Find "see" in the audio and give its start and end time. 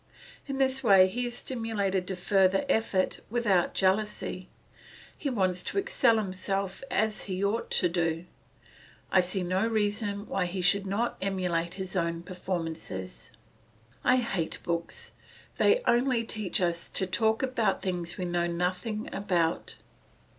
9.21-9.43